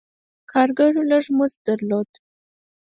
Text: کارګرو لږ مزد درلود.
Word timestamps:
کارګرو 0.51 1.01
لږ 1.09 1.25
مزد 1.37 1.59
درلود. 1.67 2.09